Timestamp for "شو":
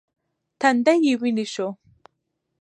1.53-1.67